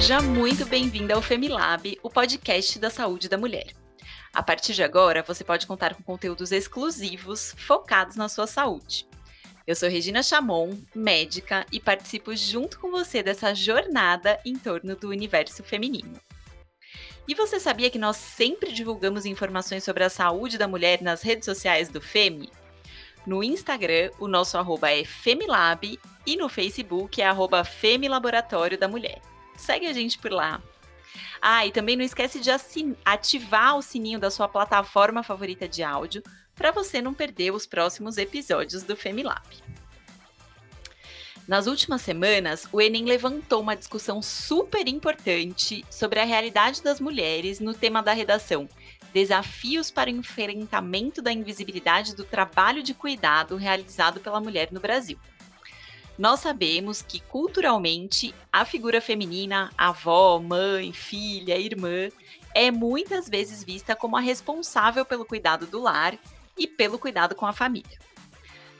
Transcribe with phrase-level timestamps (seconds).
[0.00, 3.66] Seja muito bem-vinda ao Femilab, o podcast da saúde da mulher.
[4.32, 9.06] A partir de agora, você pode contar com conteúdos exclusivos focados na sua saúde.
[9.66, 15.10] Eu sou Regina Chamon, médica, e participo junto com você dessa jornada em torno do
[15.10, 16.18] universo feminino.
[17.28, 21.44] E você sabia que nós sempre divulgamos informações sobre a saúde da mulher nas redes
[21.44, 22.48] sociais do FEMI?
[23.26, 29.20] No Instagram, o nosso arroba é Femilab e no Facebook é arroba Femilaboratório da Mulher.
[29.60, 30.60] Segue a gente por lá.
[31.40, 32.50] Ah, e também não esquece de
[33.04, 36.22] ativar o sininho da sua plataforma favorita de áudio
[36.54, 39.40] para você não perder os próximos episódios do Femilab.
[41.48, 47.60] Nas últimas semanas, o Enem levantou uma discussão super importante sobre a realidade das mulheres
[47.60, 48.68] no tema da redação
[49.12, 55.18] Desafios para o enfrentamento da invisibilidade do trabalho de cuidado realizado pela mulher no Brasil.
[56.20, 62.10] Nós sabemos que, culturalmente, a figura feminina, avó, mãe, filha, irmã,
[62.54, 66.18] é muitas vezes vista como a responsável pelo cuidado do lar
[66.58, 67.98] e pelo cuidado com a família.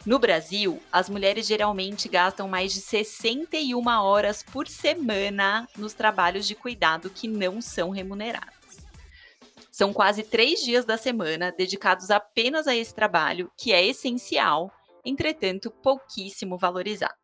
[0.05, 6.55] No Brasil, as mulheres geralmente gastam mais de 61 horas por semana nos trabalhos de
[6.55, 8.84] cuidado que não são remunerados.
[9.72, 14.70] São quase três dias da semana dedicados apenas a esse trabalho, que é essencial,
[15.04, 17.14] entretanto pouquíssimo valorizado.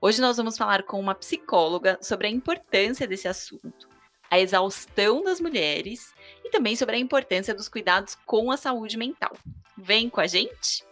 [0.00, 3.88] Hoje nós vamos falar com uma psicóloga sobre a importância desse assunto,
[4.30, 6.12] a exaustão das mulheres
[6.44, 9.32] e também sobre a importância dos cuidados com a saúde mental.
[9.76, 10.84] Vem com a gente?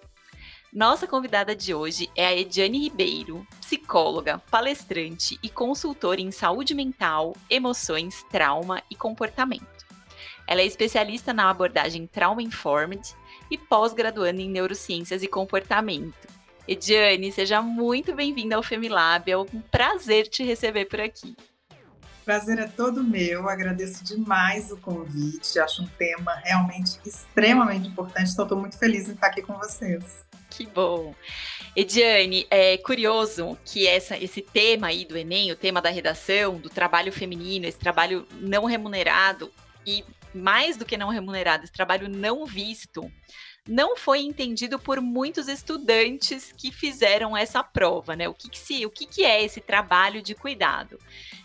[0.72, 7.34] Nossa convidada de hoje é a Ediane Ribeiro, psicóloga, palestrante e consultora em saúde mental,
[7.48, 9.86] emoções, trauma e comportamento.
[10.46, 13.14] Ela é especialista na abordagem Trauma Informed
[13.50, 16.28] e pós-graduando em Neurociências e Comportamento.
[16.66, 21.36] Ediane, seja muito bem-vinda ao Femilab, é um prazer te receber por aqui.
[22.24, 28.44] Prazer é todo meu, agradeço demais o convite, acho um tema realmente extremamente importante, então
[28.44, 30.26] estou muito feliz em estar aqui com vocês.
[30.50, 31.14] Que bom.
[31.76, 36.68] Ediane, é curioso que essa, esse tema aí do Enem, o tema da redação, do
[36.68, 39.52] trabalho feminino, esse trabalho não remunerado,
[39.86, 40.04] e
[40.36, 43.10] mais do que não remunerado, esse trabalho não visto,
[43.68, 48.28] não foi entendido por muitos estudantes que fizeram essa prova, né?
[48.28, 50.98] O que, que se, o que, que é esse trabalho de cuidado?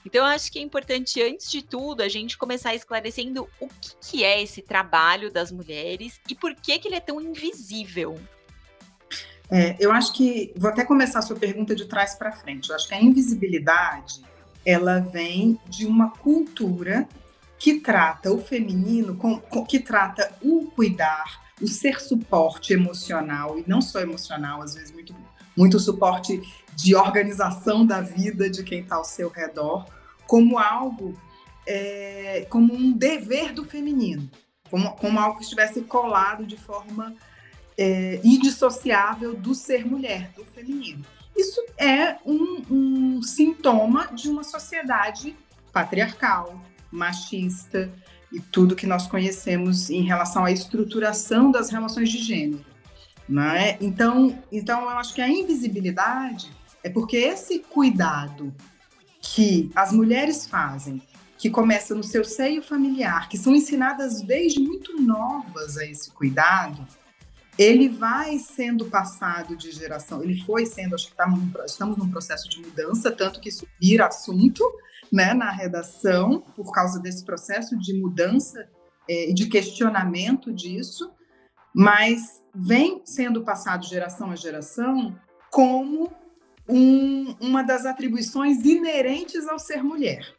[0.06, 3.96] Então, eu acho que é importante, antes de tudo, a gente começar esclarecendo o que,
[4.02, 8.20] que é esse trabalho das mulheres e por que, que ele é tão invisível.
[9.50, 12.70] É, eu acho que vou até começar a sua pergunta de trás para frente.
[12.70, 14.22] Eu acho que a invisibilidade
[14.66, 17.08] ela vem de uma cultura
[17.62, 23.64] que trata o feminino, com, com, que trata o cuidar, o ser suporte emocional, e
[23.68, 25.16] não só emocional, às vezes muito,
[25.56, 26.42] muito suporte
[26.76, 29.86] de organização da vida de quem está ao seu redor,
[30.26, 31.16] como algo,
[31.68, 34.28] é, como um dever do feminino,
[34.72, 37.14] como, como algo que estivesse colado de forma
[37.78, 41.06] é, indissociável do ser mulher, do feminino.
[41.38, 45.38] Isso é um, um sintoma de uma sociedade
[45.72, 46.60] patriarcal,
[46.92, 47.92] machista
[48.32, 52.66] e tudo que nós conhecemos em relação à estruturação das relações de gênero.
[53.28, 53.78] Né?
[53.80, 56.52] Então, então, eu acho que a invisibilidade
[56.84, 58.54] é porque esse cuidado
[59.22, 61.02] que as mulheres fazem,
[61.38, 66.86] que começa no seu seio familiar, que são ensinadas desde muito novas a esse cuidado,
[67.58, 71.32] ele vai sendo passado de geração, ele foi sendo, acho que tá
[71.66, 74.64] estamos num processo de mudança, tanto que isso vira assunto
[75.12, 78.68] né, na redação, por causa desse processo de mudança
[79.10, 81.12] é, e é, de questionamento disso,
[81.76, 85.16] mas vem sendo passado geração a geração
[85.50, 86.12] como
[86.68, 90.34] um, uma das atribuições inerentes ao ser mulher.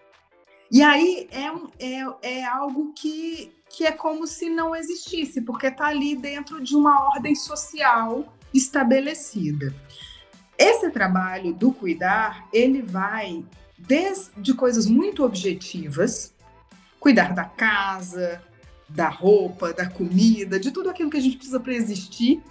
[0.71, 5.89] E aí é, é, é algo que, que é como se não existisse, porque está
[5.89, 9.75] ali dentro de uma ordem social estabelecida.
[10.57, 13.45] Esse trabalho do cuidar, ele vai
[13.87, 16.35] desde coisas muito objetivas,
[16.99, 18.43] cuidar da casa,
[18.89, 22.43] da roupa, da comida, de tudo aquilo que a gente precisa para existir,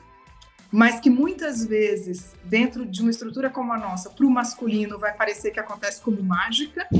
[0.71, 5.13] mas que muitas vezes, dentro de uma estrutura como a nossa, para o masculino vai
[5.13, 6.87] parecer que acontece como mágica.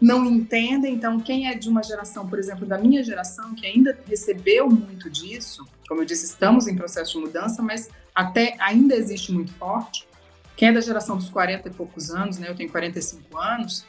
[0.00, 0.94] não entendem.
[0.94, 5.10] Então, quem é de uma geração, por exemplo, da minha geração, que ainda recebeu muito
[5.10, 10.06] disso, como eu disse, estamos em processo de mudança, mas até ainda existe muito forte.
[10.56, 12.48] Quem é da geração dos 40 e poucos anos, né?
[12.48, 13.84] Eu tenho 45 anos,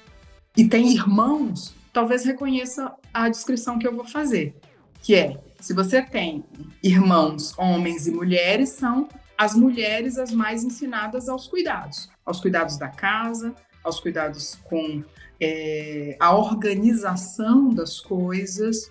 [0.55, 4.55] e tem irmãos, talvez reconheça a descrição que eu vou fazer,
[5.03, 6.43] que é, se você tem
[6.83, 12.87] irmãos, homens e mulheres, são as mulheres as mais ensinadas aos cuidados, aos cuidados da
[12.87, 13.53] casa,
[13.83, 15.03] aos cuidados com
[15.39, 18.89] é, a organização das coisas,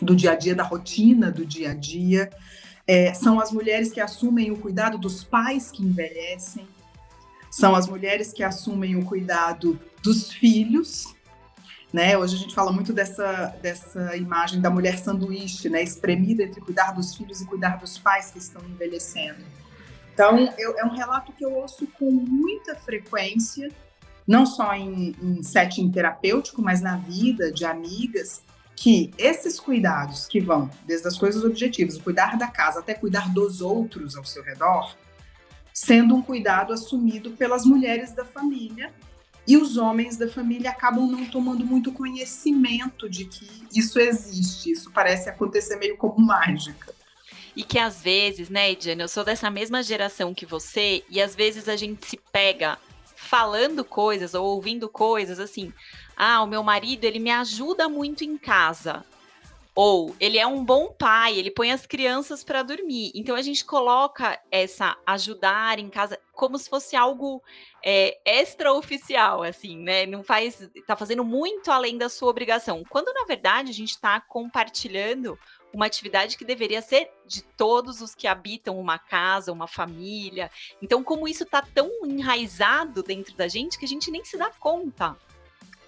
[0.00, 2.30] do dia a dia, da rotina do dia a dia.
[2.86, 6.66] É, são as mulheres que assumem o cuidado dos pais que envelhecem,
[7.52, 11.14] são as mulheres que assumem o cuidado dos filhos.
[11.92, 12.16] Né?
[12.16, 15.82] Hoje a gente fala muito dessa, dessa imagem da mulher sanduíche, né?
[15.82, 19.44] espremida entre cuidar dos filhos e cuidar dos pais que estão envelhecendo.
[20.14, 23.70] Então, eu, é um relato que eu ouço com muita frequência,
[24.26, 28.42] não só em, em setting terapêutico, mas na vida de amigas,
[28.74, 33.60] que esses cuidados que vão desde as coisas objetivas, cuidar da casa até cuidar dos
[33.60, 34.96] outros ao seu redor,
[35.72, 38.92] sendo um cuidado assumido pelas mulheres da família
[39.46, 44.70] e os homens da família acabam não tomando muito conhecimento de que isso existe.
[44.70, 46.94] Isso parece acontecer meio como mágica.
[47.54, 51.34] E que às vezes, né, Ediane, eu sou dessa mesma geração que você, e às
[51.34, 52.78] vezes a gente se pega
[53.14, 55.72] falando coisas ou ouvindo coisas assim.
[56.16, 59.04] Ah, o meu marido, ele me ajuda muito em casa.
[59.74, 63.10] Ou ele é um bom pai, ele põe as crianças para dormir.
[63.14, 67.42] Então a gente coloca essa ajudar em casa como se fosse algo
[67.82, 70.04] é, extraoficial, assim, né?
[70.04, 72.84] Não faz, tá fazendo muito além da sua obrigação.
[72.88, 75.38] Quando na verdade a gente está compartilhando
[75.72, 80.50] uma atividade que deveria ser de todos os que habitam uma casa, uma família.
[80.82, 84.50] Então, como isso está tão enraizado dentro da gente que a gente nem se dá
[84.50, 85.16] conta.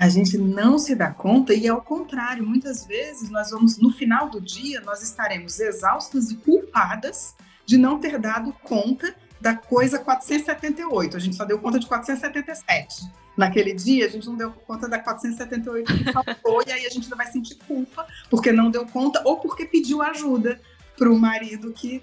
[0.04, 3.90] A gente não se dá conta e é ao contrário, muitas vezes nós vamos no
[3.90, 7.34] final do dia nós estaremos exaustas e culpadas
[7.64, 11.16] de não ter dado conta da coisa 478.
[11.16, 14.98] A gente só deu conta de 477 naquele dia, a gente não deu conta da
[14.98, 19.38] 478 que faltou, e aí a gente vai sentir culpa porque não deu conta ou
[19.38, 20.60] porque pediu ajuda
[20.98, 22.02] para o marido que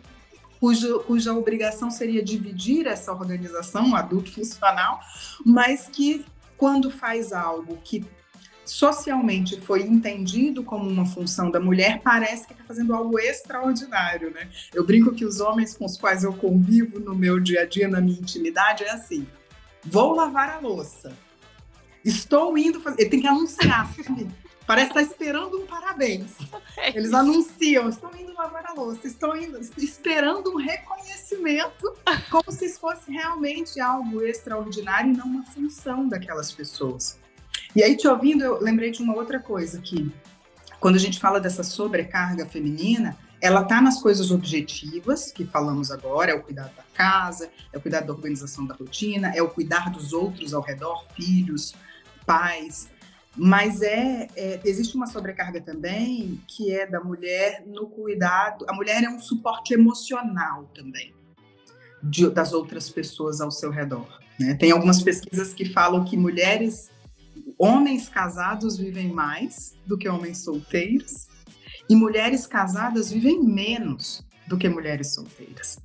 [0.60, 5.00] cuja, cuja obrigação seria dividir essa organização, um adulto funcional,
[5.46, 6.26] mas que
[6.62, 8.06] quando faz algo que
[8.64, 14.48] socialmente foi entendido como uma função da mulher, parece que está fazendo algo extraordinário, né?
[14.72, 17.88] Eu brinco que os homens com os quais eu convivo no meu dia a dia,
[17.88, 19.26] na minha intimidade, é assim:
[19.84, 21.12] Vou lavar a louça.
[22.06, 23.02] Estou indo fazer.
[23.02, 23.92] Ele tem que anunciar?
[24.66, 26.32] Parece estar esperando um parabéns.
[26.78, 31.94] É Eles anunciam, estou indo lavar a louça, estou indo, esperando um reconhecimento,
[32.30, 37.20] como se fosse realmente algo extraordinário e não uma função daquelas pessoas.
[37.76, 40.12] E aí, te ouvindo, eu lembrei de uma outra coisa que,
[40.80, 46.32] quando a gente fala dessa sobrecarga feminina, ela está nas coisas objetivas que falamos agora,
[46.32, 49.90] é o cuidado da casa, é o cuidado da organização da rotina, é o cuidar
[49.90, 51.74] dos outros ao redor, filhos,
[52.26, 52.88] pais.
[53.36, 58.66] Mas é, é, existe uma sobrecarga também que é da mulher no cuidado.
[58.68, 61.14] A mulher é um suporte emocional também
[62.04, 64.20] de, das outras pessoas ao seu redor.
[64.40, 64.56] Né?
[64.56, 66.90] Tem algumas pesquisas que falam que mulheres,
[67.58, 71.28] homens casados vivem mais do que homens solteiros
[71.90, 75.80] e mulheres casadas vivem menos do que mulheres solteiras.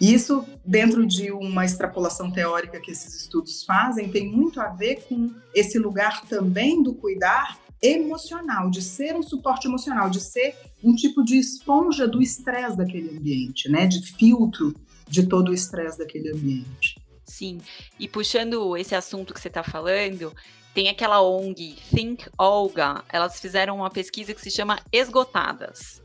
[0.00, 5.30] Isso, dentro de uma extrapolação teórica que esses estudos fazem, tem muito a ver com
[5.54, 11.22] esse lugar também do cuidar emocional, de ser um suporte emocional, de ser um tipo
[11.22, 13.86] de esponja do estresse daquele ambiente, né?
[13.86, 14.74] De filtro
[15.06, 16.98] de todo o estresse daquele ambiente.
[17.24, 17.58] Sim,
[17.98, 20.34] e puxando esse assunto que você está falando,
[20.74, 26.02] tem aquela ONG Think Olga, elas fizeram uma pesquisa que se chama Esgotadas.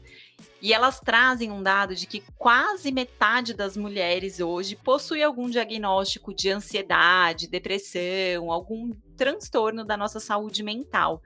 [0.66, 6.34] E elas trazem um dado de que quase metade das mulheres hoje possui algum diagnóstico
[6.34, 11.22] de ansiedade, depressão, algum transtorno da nossa saúde mental.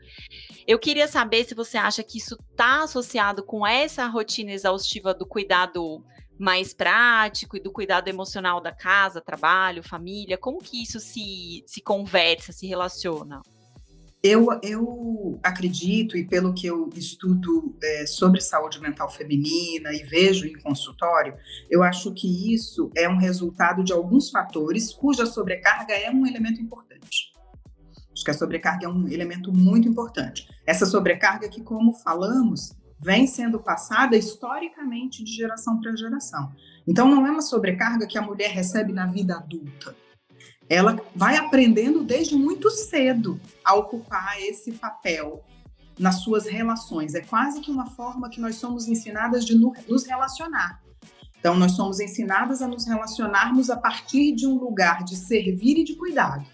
[0.67, 5.25] Eu queria saber se você acha que isso está associado com essa rotina exaustiva do
[5.25, 6.03] cuidado
[6.37, 10.37] mais prático e do cuidado emocional da casa, trabalho, família?
[10.37, 13.41] Como que isso se, se conversa, se relaciona?
[14.21, 20.45] Eu, eu acredito, e pelo que eu estudo é, sobre saúde mental feminina e vejo
[20.45, 21.35] em consultório,
[21.69, 26.61] eu acho que isso é um resultado de alguns fatores cuja sobrecarga é um elemento
[26.61, 27.31] importante.
[28.11, 30.45] Acho que a sobrecarga é um elemento muito importante.
[30.65, 36.51] Essa sobrecarga que, como falamos, vem sendo passada historicamente de geração para geração.
[36.85, 39.95] Então, não é uma sobrecarga que a mulher recebe na vida adulta.
[40.69, 45.43] Ela vai aprendendo desde muito cedo a ocupar esse papel
[45.97, 47.15] nas suas relações.
[47.15, 50.81] É quase que uma forma que nós somos ensinadas de nos relacionar.
[51.39, 55.83] Então, nós somos ensinadas a nos relacionarmos a partir de um lugar de servir e
[55.83, 56.45] de cuidado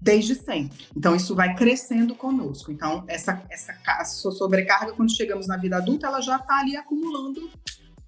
[0.00, 0.86] desde sempre.
[0.96, 2.72] Então, isso vai crescendo conosco.
[2.72, 3.74] Então, essa, essa
[4.14, 7.50] sobrecarga, quando chegamos na vida adulta, ela já está ali acumulando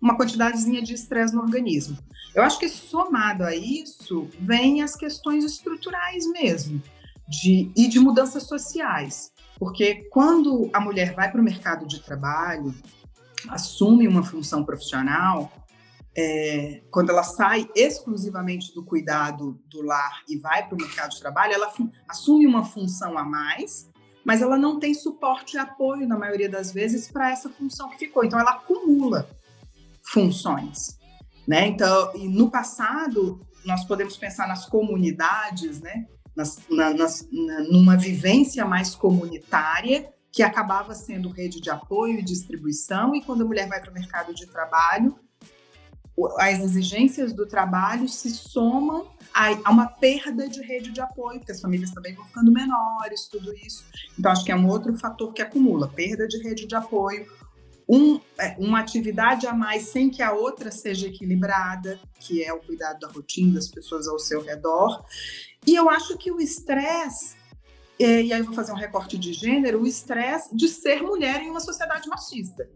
[0.02, 1.97] uma quantidadezinha de estresse no organismo.
[2.35, 6.82] Eu acho que somado a isso, vem as questões estruturais mesmo,
[7.28, 9.32] de, e de mudanças sociais.
[9.59, 12.75] Porque quando a mulher vai para o mercado de trabalho,
[13.49, 15.52] assume uma função profissional,
[16.16, 21.21] é, quando ela sai exclusivamente do cuidado do lar e vai para o mercado de
[21.21, 21.73] trabalho, ela
[22.09, 23.88] assume uma função a mais,
[24.25, 27.99] mas ela não tem suporte e apoio, na maioria das vezes, para essa função que
[27.99, 28.25] ficou.
[28.25, 29.28] Então, ela acumula
[30.02, 30.99] funções.
[31.47, 31.68] Né?
[31.68, 36.06] Então, e no passado, nós podemos pensar nas comunidades, né?
[36.35, 42.23] Nas, na, nas, na, numa vivência mais comunitária, que acabava sendo rede de apoio e
[42.23, 45.14] distribuição, e quando a mulher vai para o mercado de trabalho,
[46.38, 51.61] as exigências do trabalho se somam a, uma perda de rede de apoio, porque as
[51.61, 53.85] famílias também vão ficando menores, tudo isso.
[54.18, 57.26] Então, acho que é um outro fator que acumula, perda de rede de apoio,
[57.89, 62.61] um, é, uma atividade a mais sem que a outra seja equilibrada, que é o
[62.61, 65.05] cuidado da rotina das pessoas ao seu redor.
[65.67, 67.37] E eu acho que o estresse,
[67.99, 71.43] é, e aí eu vou fazer um recorte de gênero, o estresse de ser mulher
[71.43, 72.69] em uma sociedade machista.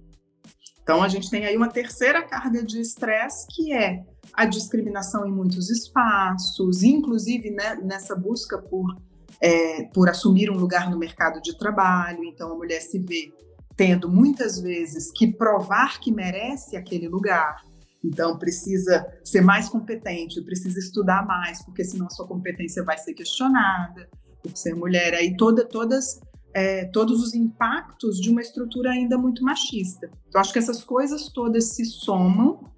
[0.82, 5.32] Então, a gente tem aí uma terceira carga de estresse, que é a discriminação em
[5.32, 8.96] muitos espaços, inclusive né, nessa busca por,
[9.40, 12.22] é, por assumir um lugar no mercado de trabalho.
[12.22, 13.32] Então, a mulher se vê
[13.76, 17.62] tendo muitas vezes que provar que merece aquele lugar.
[18.02, 23.14] Então, precisa ser mais competente, precisa estudar mais, porque senão a sua competência vai ser
[23.14, 24.08] questionada
[24.42, 25.14] por ser mulher.
[25.14, 26.20] Aí, toda, todas,
[26.54, 30.08] é, todos os impactos de uma estrutura ainda muito machista.
[30.28, 32.72] Então, acho que essas coisas todas se somam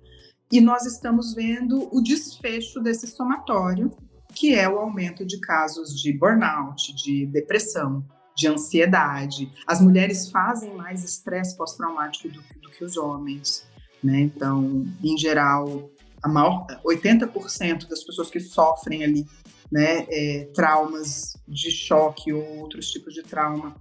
[0.51, 3.91] e nós estamos vendo o desfecho desse somatório,
[4.35, 8.05] que é o aumento de casos de burnout, de depressão,
[8.39, 9.51] de ansiedade.
[9.67, 13.67] As mulheres fazem mais estresse pós-traumático do, do, que os homens,
[14.03, 14.21] né?
[14.21, 15.91] Então, em geral,
[16.23, 19.27] a maior 80% das pessoas que sofrem ali,
[19.73, 23.75] né, é, traumas de choque ou outros tipos de trauma,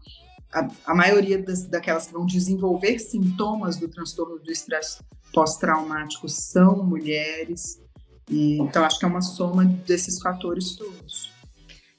[0.51, 6.83] a, a maioria das, daquelas que vão desenvolver sintomas do transtorno do estresse pós-traumático são
[6.83, 7.79] mulheres.
[8.27, 11.37] E, então, acho que é uma soma desses fatores todos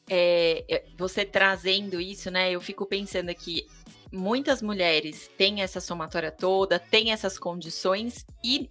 [0.08, 2.50] é, você trazendo isso, né?
[2.50, 3.66] Eu fico pensando aqui,
[4.12, 8.70] muitas mulheres têm essa somatória toda, têm essas condições e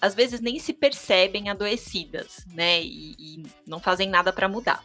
[0.00, 2.82] às vezes nem se percebem adoecidas, né?
[2.82, 4.84] E, e não fazem nada para mudar.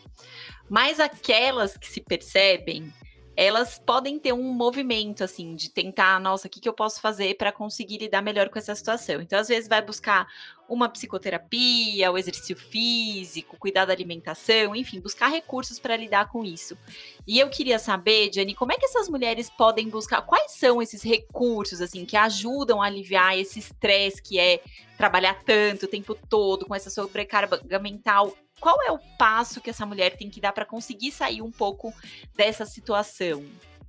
[0.69, 2.93] Mas aquelas que se percebem,
[3.37, 7.37] elas podem ter um movimento assim de tentar, nossa, o que, que eu posso fazer
[7.37, 9.21] para conseguir lidar melhor com essa situação.
[9.21, 10.27] Então, às vezes, vai buscar
[10.67, 16.75] uma psicoterapia, o exercício físico, cuidar da alimentação, enfim, buscar recursos para lidar com isso.
[17.27, 21.03] E eu queria saber, Jenny, como é que essas mulheres podem buscar, quais são esses
[21.03, 24.63] recursos assim que ajudam a aliviar esse estresse que é
[24.97, 29.85] trabalhar tanto o tempo todo com essa sobrecarga mental qual é o passo que essa
[29.85, 31.93] mulher tem que dar para conseguir sair um pouco
[32.35, 33.43] dessa situação?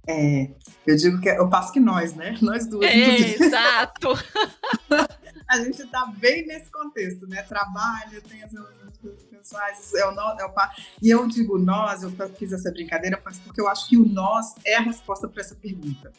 [0.06, 0.48] É,
[0.86, 2.34] eu digo que é o passo que nós, né?
[2.40, 2.90] Nós duas.
[2.90, 4.08] É, exato.
[5.46, 7.42] a gente está bem nesse contexto, né?
[7.42, 8.52] Trabalho, tem as
[9.00, 10.52] coisas pessoais, é o, nós, é o
[11.02, 14.76] E eu digo nós, eu fiz essa brincadeira porque eu acho que o nós é
[14.76, 16.12] a resposta para essa pergunta.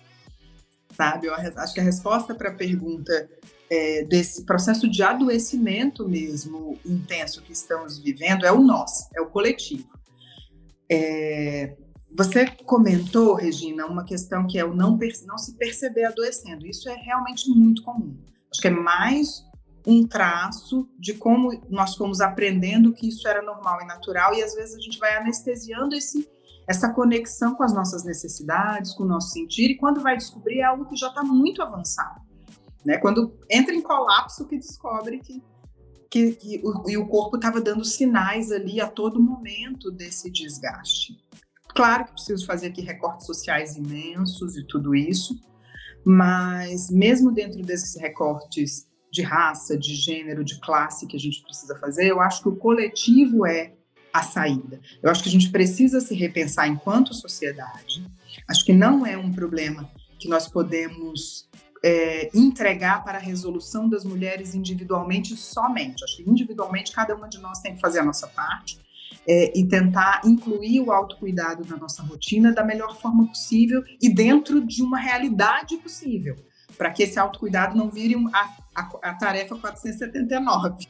[0.95, 1.27] Sabe?
[1.27, 3.29] Eu acho que a resposta para a pergunta
[3.69, 9.27] é, desse processo de adoecimento mesmo intenso que estamos vivendo é o nós, é o
[9.27, 9.87] coletivo.
[10.91, 11.75] É,
[12.11, 14.97] você comentou, Regina, uma questão que é o não,
[15.27, 16.65] não se perceber adoecendo.
[16.65, 18.17] Isso é realmente muito comum.
[18.51, 19.45] Acho que é mais
[19.85, 24.53] um traço de como nós fomos aprendendo que isso era normal e natural e às
[24.53, 26.29] vezes a gente vai anestesiando esse,
[26.67, 30.63] essa conexão com as nossas necessidades, com o nosso sentir e quando vai descobrir é
[30.63, 32.28] algo que já está muito avançado.
[32.85, 32.97] Né?
[32.97, 35.43] Quando entra em colapso que descobre que,
[36.09, 41.17] que, que o, e o corpo estava dando sinais ali a todo momento desse desgaste.
[41.69, 45.39] Claro que preciso fazer aqui recortes sociais imensos e tudo isso,
[46.03, 51.75] mas mesmo dentro desses recortes de raça, de gênero, de classe que a gente precisa
[51.77, 53.73] fazer, eu acho que o coletivo é
[54.13, 54.79] a saída.
[55.01, 58.03] Eu acho que a gente precisa se repensar enquanto sociedade.
[58.47, 61.48] Acho que não é um problema que nós podemos
[61.83, 66.03] é, entregar para a resolução das mulheres individualmente somente.
[66.03, 68.79] Acho que individualmente cada uma de nós tem que fazer a nossa parte
[69.27, 74.65] é, e tentar incluir o autocuidado na nossa rotina da melhor forma possível e dentro
[74.65, 76.35] de uma realidade possível,
[76.77, 80.87] para que esse autocuidado não vire a, a, a tarefa 479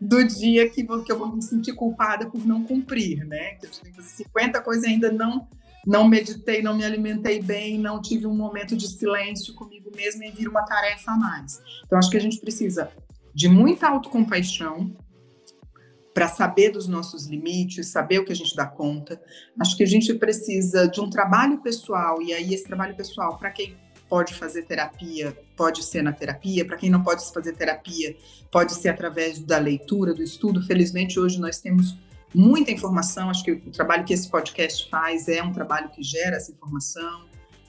[0.00, 3.54] do dia que, que eu vou me sentir culpada por não cumprir, né?
[3.54, 5.48] Que eu tenho que fazer 50 coisas ainda não
[5.88, 10.30] não meditei, não me alimentei bem, não tive um momento de silêncio comigo mesma e
[10.30, 11.62] vira uma tarefa a mais.
[11.86, 12.90] Então, acho que a gente precisa
[13.34, 14.94] de muita autocompaixão
[16.12, 19.18] para saber dos nossos limites, saber o que a gente dá conta.
[19.58, 23.50] Acho que a gente precisa de um trabalho pessoal, e aí esse trabalho pessoal, para
[23.50, 23.74] quem
[24.10, 28.14] pode fazer terapia, pode ser na terapia, para quem não pode fazer terapia,
[28.52, 30.60] pode ser através da leitura, do estudo.
[30.62, 31.96] Felizmente, hoje nós temos
[32.34, 33.30] muita informação.
[33.30, 37.26] Acho que o trabalho que esse podcast faz é um trabalho que gera essa informação,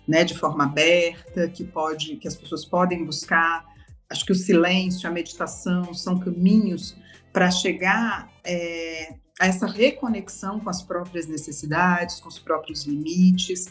[0.08, 3.66] né, de forma aberta, que pode, que as pessoas podem buscar.
[4.10, 6.98] Acho que o silêncio, a meditação são caminhos
[7.32, 13.68] para chegar é, a essa reconexão com as próprias necessidades, com os próprios limites,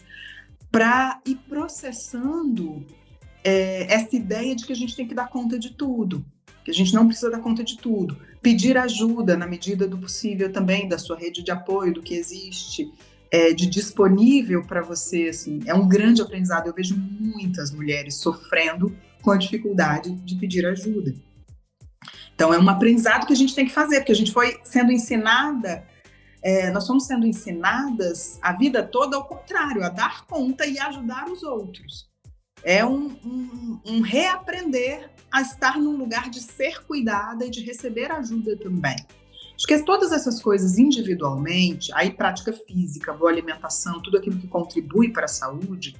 [0.71, 2.87] para ir processando
[3.43, 6.25] é, essa ideia de que a gente tem que dar conta de tudo
[6.69, 8.19] que a gente não precisa dar conta de tudo.
[8.41, 12.91] Pedir ajuda na medida do possível também da sua rede de apoio, do que existe,
[13.31, 16.67] é, de disponível para você, assim, é um grande aprendizado.
[16.67, 21.15] Eu vejo muitas mulheres sofrendo com a dificuldade de pedir ajuda.
[22.35, 24.93] Então, é um aprendizado que a gente tem que fazer, porque a gente foi sendo
[24.93, 25.85] ensinada,
[26.41, 31.29] é, nós fomos sendo ensinadas a vida toda ao contrário, a dar conta e ajudar
[31.29, 32.09] os outros.
[32.63, 38.11] É um, um, um reaprender a estar num lugar de ser cuidada e de receber
[38.11, 38.97] ajuda também.
[39.57, 45.13] Acho que todas essas coisas individualmente, aí prática física, boa alimentação, tudo aquilo que contribui
[45.13, 45.97] para a saúde,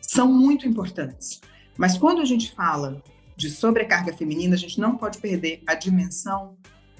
[0.00, 1.40] são muito importantes.
[1.76, 3.02] Mas quando a gente fala
[3.36, 6.56] de sobrecarga feminina, a gente não pode perder a dimensão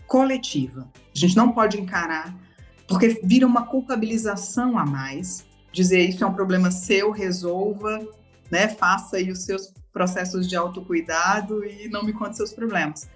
[0.07, 0.89] coletiva.
[1.15, 2.37] A gente não pode encarar,
[2.89, 8.05] porque vira uma culpabilização a mais, dizer isso é um problema seu, resolva,
[8.51, 8.69] né?
[8.69, 13.09] Faça aí os seus processos de autocuidado e não me conte seus problemas.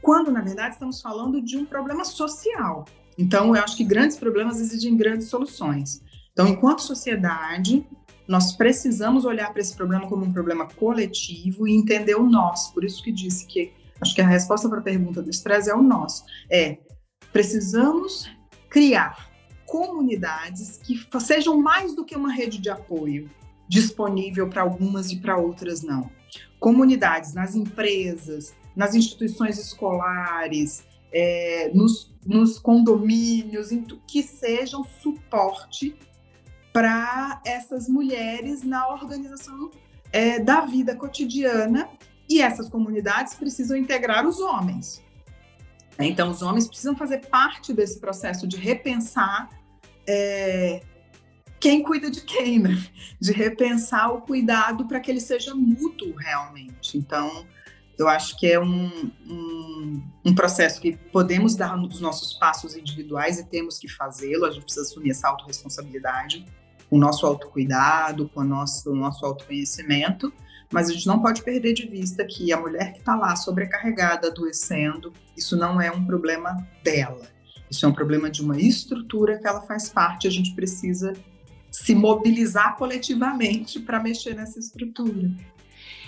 [0.00, 2.84] Quando, na verdade, estamos falando de um problema social.
[3.16, 6.02] Então, eu acho que grandes problemas exigem grandes soluções.
[6.32, 7.86] Então, enquanto sociedade,
[8.26, 12.68] nós precisamos olhar para esse problema como um problema coletivo e entender o nós.
[12.68, 15.74] Por isso que disse que acho que a resposta para a pergunta do estresse é
[15.74, 16.24] o nós.
[16.50, 16.78] É
[17.32, 18.28] precisamos
[18.68, 19.30] criar
[19.66, 23.28] comunidades que sejam mais do que uma rede de apoio,
[23.68, 26.10] disponível para algumas e para outras não.
[26.58, 33.68] Comunidades nas empresas, nas instituições escolares, é, nos, nos condomínios,
[34.06, 35.96] que sejam suporte
[36.72, 39.70] para essas mulheres na organização
[40.12, 41.88] é, da vida cotidiana
[42.28, 45.02] e essas comunidades precisam integrar os homens.
[45.98, 49.48] Então, os homens precisam fazer parte desse processo de repensar
[50.06, 50.82] é,
[51.64, 52.76] quem cuida de quem, né?
[53.18, 56.98] De repensar o cuidado para que ele seja mútuo realmente.
[56.98, 57.46] Então,
[57.96, 63.38] eu acho que é um, um, um, processo que podemos dar os nossos passos individuais
[63.38, 64.44] e temos que fazê-lo.
[64.44, 66.44] A gente precisa assumir essa autorresponsabilidade,
[66.90, 70.30] com o nosso autocuidado, com o nosso, o nosso autoconhecimento,
[70.70, 74.28] mas a gente não pode perder de vista que a mulher que está lá sobrecarregada,
[74.28, 77.22] adoecendo, isso não é um problema dela.
[77.70, 80.28] Isso é um problema de uma estrutura que ela faz parte.
[80.28, 81.14] A gente precisa
[81.74, 85.28] se mobilizar coletivamente para mexer nessa estrutura.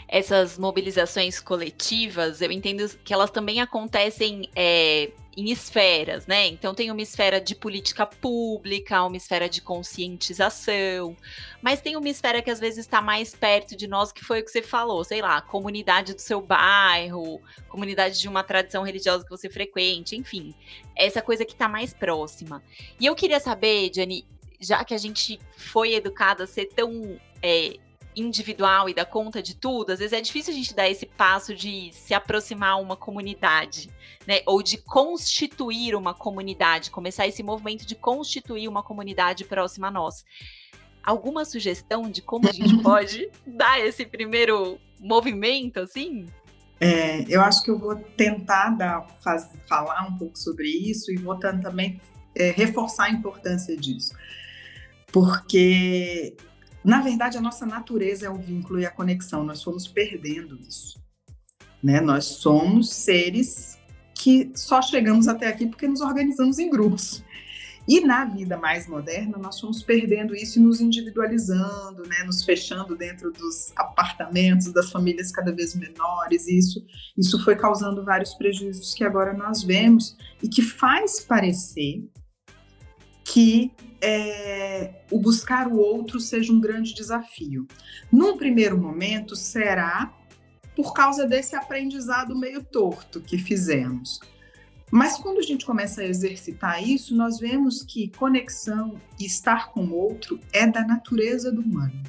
[0.06, 6.46] Essas mobilizações coletivas, eu entendo que elas também acontecem é, em esferas, né?
[6.46, 11.16] Então tem uma esfera de política pública, uma esfera de conscientização,
[11.60, 14.44] mas tem uma esfera que às vezes está mais perto de nós, que foi o
[14.44, 19.30] que você falou, sei lá, comunidade do seu bairro, comunidade de uma tradição religiosa que
[19.30, 20.54] você frequente, enfim,
[20.94, 22.62] essa coisa que está mais próxima.
[23.00, 24.24] E eu queria saber, Jenny,
[24.60, 27.76] já que a gente foi educada a ser tão é,
[28.16, 31.54] individual e dar conta de tudo, às vezes é difícil a gente dar esse passo
[31.54, 33.90] de se aproximar a uma comunidade,
[34.26, 34.40] né?
[34.46, 40.24] Ou de constituir uma comunidade, começar esse movimento de constituir uma comunidade próxima a nós.
[41.04, 46.26] Alguma sugestão de como a gente pode dar esse primeiro movimento, assim?
[46.80, 51.16] É, eu acho que eu vou tentar dar, faz, falar um pouco sobre isso e
[51.16, 52.00] vou também
[52.34, 54.14] é, reforçar a importância disso
[55.16, 56.36] porque
[56.84, 61.00] na verdade a nossa natureza é o vínculo e a conexão, nós fomos perdendo isso.
[61.82, 62.02] Né?
[62.02, 63.78] Nós somos seres
[64.14, 67.24] que só chegamos até aqui porque nos organizamos em grupos.
[67.88, 72.22] E na vida mais moderna, nós fomos perdendo isso e nos individualizando, né?
[72.26, 76.46] nos fechando dentro dos apartamentos, das famílias cada vez menores.
[76.46, 76.84] Isso,
[77.16, 82.04] isso foi causando vários prejuízos que agora nós vemos e que faz parecer
[83.36, 83.70] que
[84.00, 87.66] é, o buscar o outro seja um grande desafio.
[88.10, 90.10] Num primeiro momento, será
[90.74, 94.20] por causa desse aprendizado meio torto que fizemos.
[94.90, 99.84] Mas quando a gente começa a exercitar isso, nós vemos que conexão e estar com
[99.84, 102.02] o outro é da natureza do humano.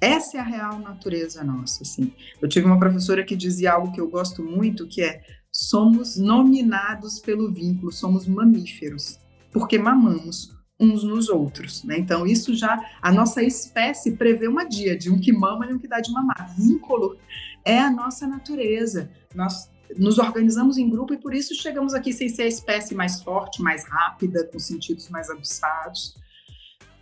[0.00, 2.14] Essa é a real natureza nossa, assim.
[2.40, 5.20] Eu tive uma professora que dizia algo que eu gosto muito, que é
[5.52, 9.18] somos nominados pelo vínculo, somos mamíferos,
[9.52, 11.96] porque mamamos uns nos outros, né?
[11.96, 15.78] Então isso já a nossa espécie prevê uma dia de um que mama e um
[15.78, 16.54] que dá de mamar.
[16.56, 17.16] Vínculo
[17.64, 19.08] é a nossa natureza.
[19.32, 23.22] Nós nos organizamos em grupo e por isso chegamos aqui sem ser a espécie mais
[23.22, 26.16] forte, mais rápida, com sentidos mais aguçados.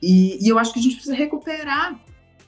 [0.02, 1.98] E, e eu acho que a gente precisa recuperar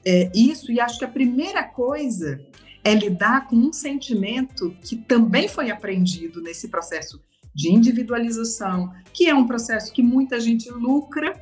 [0.05, 2.41] é, isso, e acho que a primeira coisa
[2.83, 9.35] é lidar com um sentimento que também foi aprendido nesse processo de individualização, que é
[9.35, 11.41] um processo que muita gente lucra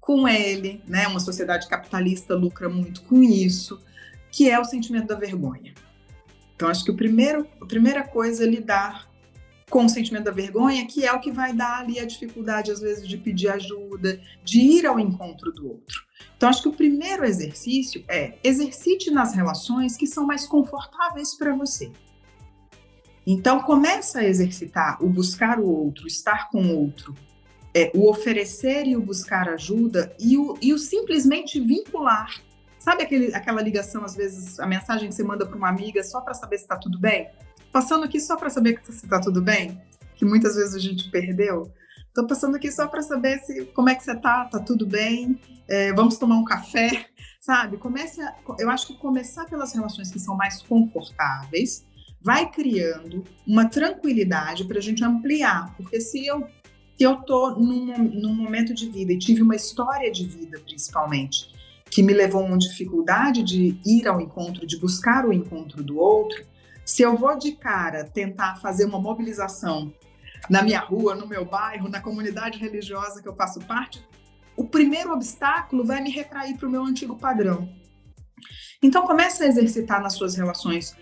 [0.00, 1.06] com ele, né?
[1.06, 3.80] Uma sociedade capitalista lucra muito com isso,
[4.30, 5.74] que é o sentimento da vergonha.
[6.54, 9.08] Então, acho que o primeiro, a primeira coisa é lidar
[9.70, 12.80] com o sentimento da vergonha, que é o que vai dar ali a dificuldade, às
[12.80, 16.02] vezes, de pedir ajuda, de ir ao encontro do outro.
[16.36, 21.54] Então, acho que o primeiro exercício é exercite nas relações que são mais confortáveis para
[21.54, 21.92] você.
[23.26, 27.14] Então, começa a exercitar o buscar o outro, estar com o outro,
[27.74, 32.30] é, o oferecer e o buscar ajuda e o, e o simplesmente vincular.
[32.78, 36.20] Sabe aquele, aquela ligação, às vezes, a mensagem que você manda para uma amiga só
[36.20, 37.28] para saber se está tudo bem?
[37.70, 39.80] Passando aqui só para saber se está tudo bem?
[40.14, 41.70] Que muitas vezes a gente perdeu.
[42.08, 45.38] Estou passando aqui só para saber se como é que você tá, tá tudo bem,
[45.68, 47.06] é, vamos tomar um café,
[47.40, 47.76] sabe?
[47.76, 51.86] Comece a, eu acho que começar pelas relações que são mais confortáveis
[52.20, 56.46] vai criando uma tranquilidade para a gente ampliar, porque se eu
[56.96, 61.50] se eu tô num, num momento de vida e tive uma história de vida, principalmente,
[61.90, 65.98] que me levou a uma dificuldade de ir ao encontro, de buscar o encontro do
[65.98, 66.44] outro,
[66.84, 69.90] se eu vou de cara tentar fazer uma mobilização
[70.50, 74.06] na minha rua, no meu bairro, na comunidade religiosa que eu faço parte,
[74.54, 77.66] o primeiro obstáculo vai me retrair para o meu antigo padrão.
[78.82, 80.94] Então comece a exercitar nas suas relações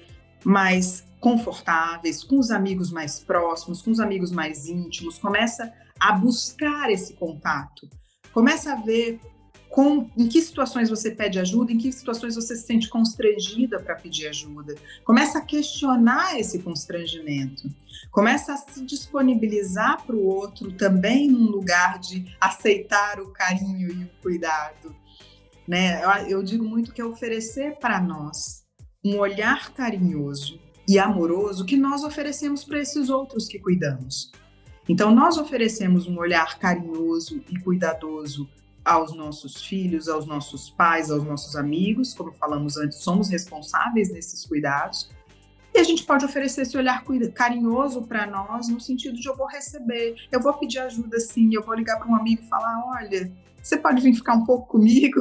[0.44, 6.90] mais confortáveis, com os amigos mais próximos, com os amigos mais íntimos, começa a buscar
[6.90, 7.88] esse contato.
[8.32, 9.20] Começa a ver
[9.68, 13.96] com, em que situações você pede ajuda, em que situações você se sente constrangida para
[13.96, 14.74] pedir ajuda.
[15.04, 17.68] Começa a questionar esse constrangimento.
[18.10, 24.04] Começa a se disponibilizar para o outro também num lugar de aceitar o carinho e
[24.04, 24.94] o cuidado.
[25.66, 26.02] Né?
[26.02, 28.67] Eu, eu digo muito que é oferecer para nós
[29.08, 34.30] um olhar carinhoso e amoroso que nós oferecemos para esses outros que cuidamos.
[34.88, 38.48] Então, nós oferecemos um olhar carinhoso e cuidadoso
[38.84, 44.46] aos nossos filhos, aos nossos pais, aos nossos amigos, como falamos antes, somos responsáveis nesses
[44.46, 45.10] cuidados.
[45.74, 49.46] E a gente pode oferecer esse olhar carinhoso para nós, no sentido de eu vou
[49.46, 53.30] receber, eu vou pedir ajuda sim, eu vou ligar para um amigo e falar: olha,
[53.62, 55.20] você pode vir ficar um pouco comigo?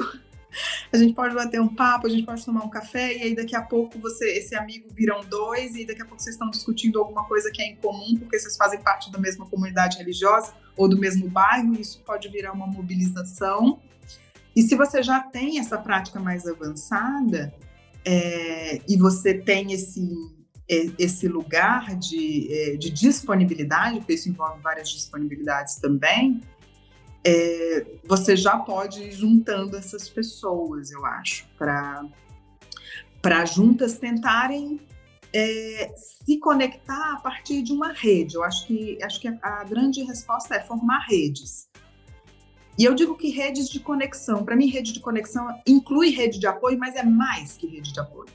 [0.91, 3.55] A gente pode bater um papo, a gente pode tomar um café, e aí daqui
[3.55, 7.25] a pouco você, esse amigo viram dois, e daqui a pouco vocês estão discutindo alguma
[7.25, 10.97] coisa que é em comum, porque vocês fazem parte da mesma comunidade religiosa ou do
[10.97, 13.81] mesmo bairro, e isso pode virar uma mobilização.
[14.55, 17.53] E se você já tem essa prática mais avançada,
[18.05, 20.01] é, e você tem esse,
[20.67, 26.41] esse lugar de, é, de disponibilidade, porque isso envolve várias disponibilidades também,
[27.28, 34.80] é, você já pode ir juntando essas pessoas, eu acho, para juntas tentarem
[35.34, 38.36] é, se conectar a partir de uma rede.
[38.36, 41.68] Eu acho que, acho que a, a grande resposta é formar redes.
[42.78, 46.48] E eu digo que redes de conexão, para mim, rede de conexão inclui rede de
[46.48, 48.30] apoio, mas é mais que rede de apoio,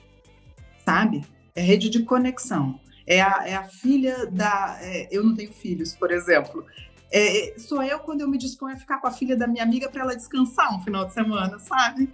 [0.85, 1.25] sabe?
[1.55, 2.79] É rede de conexão.
[3.07, 4.79] É a, é a filha da.
[4.81, 6.67] É, eu não tenho filhos, por exemplo.
[7.15, 9.87] É, sou eu quando eu me disponho a ficar com a filha da minha amiga
[9.91, 12.09] para ela descansar um final de semana, sabe?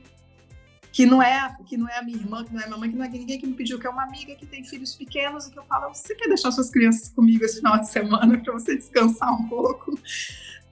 [0.90, 2.90] Que não é que não é a minha irmã, que não é a minha mãe,
[2.90, 5.46] que não é ninguém que me pediu, que é uma amiga que tem filhos pequenos
[5.46, 8.52] e que eu falo, você quer deixar suas crianças comigo esse final de semana para
[8.52, 9.96] você descansar um pouco?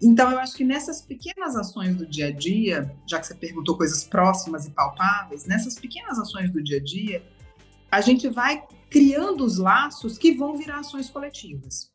[0.02, 3.76] Então, eu acho que nessas pequenas ações do dia a dia, já que você perguntou
[3.76, 7.22] coisas próximas e palpáveis, nessas pequenas ações do dia a dia,
[7.90, 11.94] a gente vai criando os laços que vão virar ações coletivas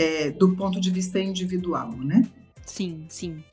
[0.00, 2.26] é, do ponto de vista individual, né?
[2.64, 3.44] Sim, sim.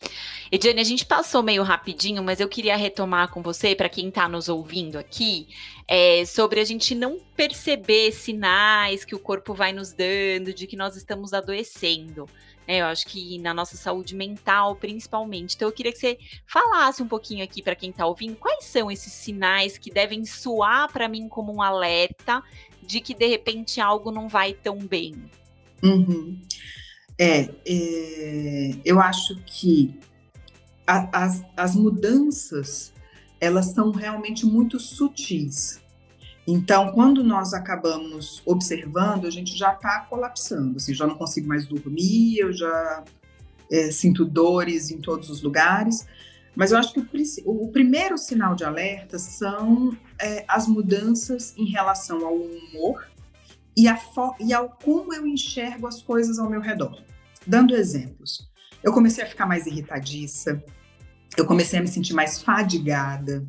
[0.50, 4.30] Ediane, a gente passou meio rapidinho, mas eu queria retomar com você, para quem está
[4.30, 5.48] nos ouvindo aqui,
[5.88, 10.78] é, sobre a gente não perceber sinais que o corpo vai nos dando de que
[10.78, 12.30] nós estamos adoecendo.
[12.66, 15.56] É, eu acho que na nossa saúde mental, principalmente.
[15.56, 18.90] Então, eu queria que você falasse um pouquinho aqui para quem está ouvindo, quais são
[18.90, 22.42] esses sinais que devem soar para mim como um alerta
[22.82, 25.30] de que de repente algo não vai tão bem.
[25.84, 26.42] Uhum.
[27.20, 30.00] É, é, eu acho que
[30.86, 32.94] a, as, as mudanças
[33.40, 35.82] elas são realmente muito sutis.
[36.48, 41.68] Então, quando nós acabamos observando, a gente já está colapsando, assim, já não consigo mais
[41.68, 43.04] dormir, eu já
[43.70, 46.08] é, sinto dores em todos os lugares.
[46.56, 47.00] Mas eu acho que
[47.46, 53.06] o, o primeiro sinal de alerta são é, as mudanças em relação ao humor
[53.78, 54.00] e, a
[54.40, 57.04] e ao como eu enxergo as coisas ao meu redor.
[57.46, 58.50] Dando exemplos,
[58.84, 60.62] eu comecei a ficar mais irritadiça,
[61.38, 63.48] eu comecei a me sentir mais fadigada.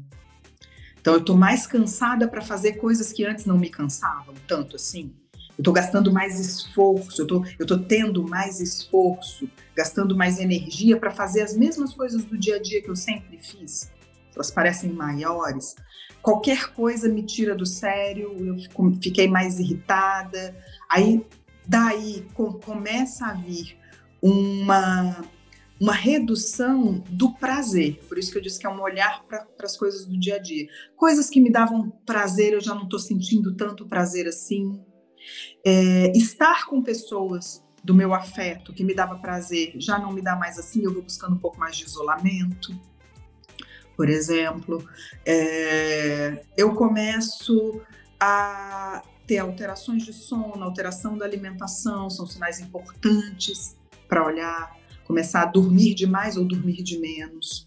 [1.00, 5.14] Então, eu estou mais cansada para fazer coisas que antes não me cansavam tanto assim.
[5.56, 11.10] Eu estou gastando mais esforço, eu tô, estou tendo mais esforço, gastando mais energia para
[11.10, 13.90] fazer as mesmas coisas do dia a dia que eu sempre fiz.
[14.34, 15.74] Elas parecem maiores.
[16.22, 20.56] Qualquer coisa me tira do sério, eu fico, fiquei mais irritada.
[20.90, 21.24] Aí,
[21.66, 23.76] daí, com, começa a vir
[24.20, 25.22] uma
[25.80, 28.00] uma redução do prazer.
[28.08, 30.38] Por isso que eu disse que é um olhar para as coisas do dia a
[30.38, 30.66] dia.
[30.96, 34.80] Coisas que me davam prazer, eu já não estou sentindo tanto prazer assim.
[35.64, 40.34] É, estar com pessoas do meu afeto que me dava prazer já não me dá
[40.34, 42.78] mais assim, eu vou buscando um pouco mais de isolamento.
[43.98, 44.88] Por exemplo,
[45.26, 47.82] é, eu começo
[48.18, 53.76] a ter alterações de sono, alteração da alimentação, são sinais importantes
[54.08, 57.66] para olhar começar a dormir demais ou dormir de menos.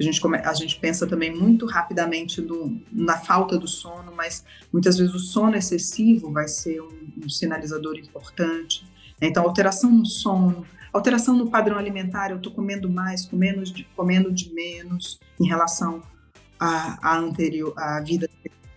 [0.00, 4.44] A gente, come, a gente pensa também muito rapidamente no, na falta do sono, mas
[4.72, 8.84] muitas vezes o sono excessivo vai ser um, um sinalizador importante.
[9.20, 14.32] Então, alteração no sono, alteração no padrão alimentar, eu estou comendo mais, comendo de, comendo
[14.32, 16.00] de menos em relação
[16.58, 18.30] à, à anterior, à vida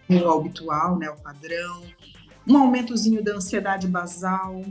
[0.10, 1.84] habitual, né, o padrão.
[2.48, 4.64] Um aumentozinho da ansiedade basal,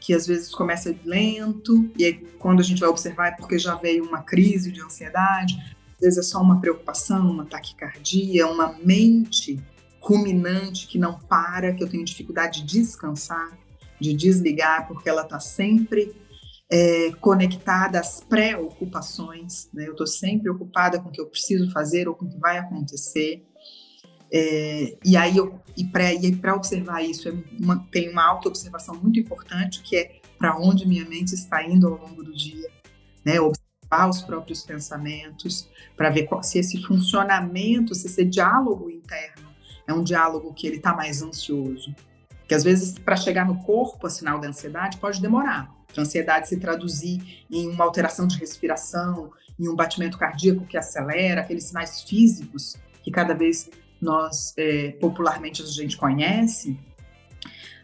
[0.00, 3.74] que às vezes começa lento, e aí quando a gente vai observar é porque já
[3.74, 5.58] veio uma crise de ansiedade,
[5.96, 9.62] às vezes é só uma preocupação, uma taquicardia, uma mente
[10.00, 13.58] ruminante que não para, que eu tenho dificuldade de descansar,
[14.00, 16.14] de desligar, porque ela está sempre
[16.70, 19.86] é, conectada às preocupações, né?
[19.86, 22.58] eu estou sempre ocupada com o que eu preciso fazer ou com o que vai
[22.58, 23.46] acontecer.
[24.30, 29.80] É, e aí eu e para observar isso é uma, tem uma auto-observação muito importante
[29.80, 32.68] que é para onde minha mente está indo ao longo do dia,
[33.24, 33.40] né?
[33.40, 39.48] Observar os próprios pensamentos para ver qual, se esse funcionamento, se esse diálogo interno
[39.86, 41.94] é um diálogo que ele está mais ansioso,
[42.46, 45.77] que às vezes para chegar no corpo a sinal da ansiedade pode demorar.
[45.98, 51.40] A ansiedade se traduzir em uma alteração de respiração, em um batimento cardíaco que acelera,
[51.40, 53.68] aqueles sinais físicos que cada vez
[54.00, 56.78] nós é, popularmente a gente conhece,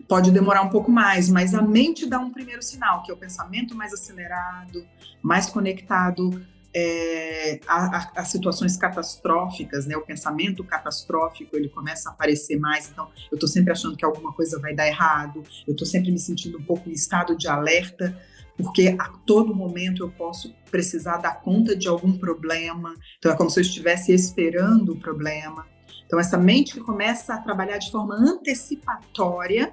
[0.08, 3.16] pode demorar um pouco mais, mas a mente dá um primeiro sinal, que é o
[3.16, 4.86] pensamento mais acelerado,
[5.20, 6.40] mais conectado
[6.74, 9.96] é, a, a, situações catastróficas, né?
[9.96, 12.90] O pensamento catastrófico ele começa a aparecer mais.
[12.90, 15.42] Então, eu estou sempre achando que alguma coisa vai dar errado.
[15.66, 18.18] Eu estou sempre me sentindo um pouco em estado de alerta,
[18.56, 22.94] porque a todo momento eu posso precisar dar conta de algum problema.
[23.18, 25.66] Então, é como se eu estivesse esperando o problema.
[26.06, 29.72] Então, essa mente que começa a trabalhar de forma antecipatória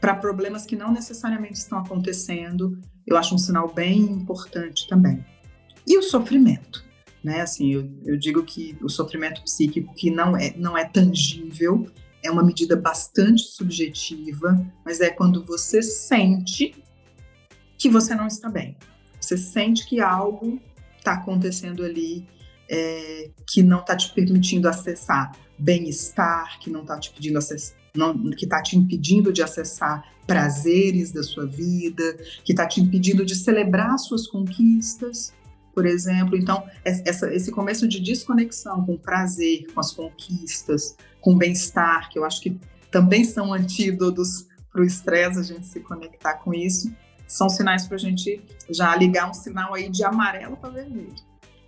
[0.00, 5.24] para problemas que não necessariamente estão acontecendo, eu acho um sinal bem importante também.
[5.88, 6.84] E o sofrimento,
[7.24, 7.40] né?
[7.40, 11.90] Assim, eu, eu digo que o sofrimento psíquico que não é, não é tangível,
[12.22, 16.74] é uma medida bastante subjetiva, mas é quando você sente
[17.78, 18.76] que você não está bem.
[19.18, 20.60] Você sente que algo
[20.98, 22.26] está acontecendo ali
[22.68, 28.30] é, que não está te permitindo acessar bem-estar, que não está te pedindo acessar, não,
[28.30, 33.34] que está te impedindo de acessar prazeres da sua vida, que está te impedindo de
[33.34, 35.32] celebrar suas conquistas,
[35.78, 36.36] por exemplo.
[36.36, 42.24] Então, essa, esse começo de desconexão com prazer, com as conquistas, com bem-estar, que eu
[42.24, 42.58] acho que
[42.90, 46.92] também são antídotos para o estresse, a gente se conectar com isso,
[47.28, 51.14] são sinais para a gente já ligar um sinal aí de amarelo para vermelho.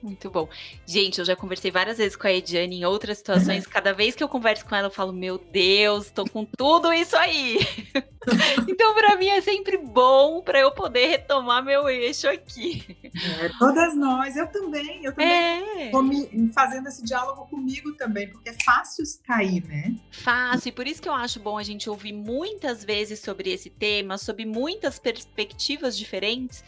[0.02, 0.48] Muito bom.
[0.86, 3.66] Gente, eu já conversei várias vezes com a Ediane em outras situações.
[3.66, 7.14] Cada vez que eu converso com ela, eu falo: Meu Deus, tô com tudo isso
[7.16, 7.58] aí.
[8.66, 12.96] então, para mim, é sempre bom para eu poder retomar meu eixo aqui.
[13.40, 15.04] É, todas nós, eu também.
[15.04, 15.90] Eu também é.
[15.90, 19.94] tô me, fazendo esse diálogo comigo também, porque é fácil cair, né?
[20.10, 23.68] Fácil, e por isso que eu acho bom a gente ouvir muitas vezes sobre esse
[23.68, 26.64] tema, sob muitas perspectivas diferentes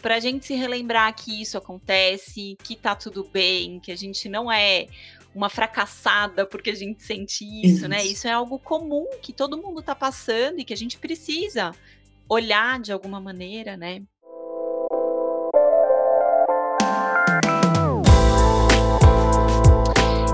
[0.00, 4.28] para a gente se relembrar que isso acontece, que tá tudo bem, que a gente
[4.28, 4.86] não é
[5.34, 7.66] uma fracassada porque a gente sente isso, né?
[7.66, 8.04] isso, né?
[8.04, 11.72] Isso é algo comum que todo mundo tá passando e que a gente precisa
[12.28, 14.02] olhar de alguma maneira, né?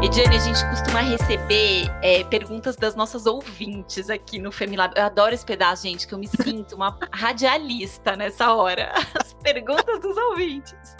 [0.02, 4.94] Ediane, a gente costuma receber é, perguntas das nossas ouvintes aqui no Femilab.
[4.96, 8.92] Eu adoro esse pedaço, gente, que eu me sinto uma radialista nessa hora.
[9.14, 10.96] As perguntas dos ouvintes.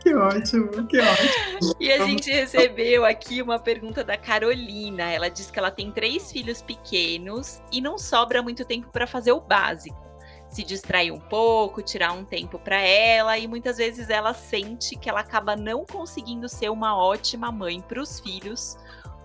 [0.00, 1.76] Que ótimo, que ótimo.
[1.78, 5.02] E a gente recebeu aqui uma pergunta da Carolina.
[5.02, 9.32] Ela diz que ela tem três filhos pequenos e não sobra muito tempo para fazer
[9.32, 10.07] o básico
[10.48, 15.08] se distrair um pouco, tirar um tempo para ela e muitas vezes ela sente que
[15.08, 18.76] ela acaba não conseguindo ser uma ótima mãe para os filhos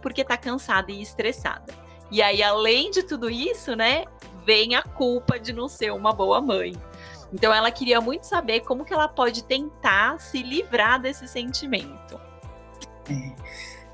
[0.02, 1.74] porque está cansada e estressada.
[2.12, 4.06] E aí, além de tudo isso, né,
[4.46, 6.74] vem a culpa de não ser uma boa mãe.
[7.34, 12.20] Então, ela queria muito saber como que ela pode tentar se livrar desse sentimento.
[13.10, 13.32] É,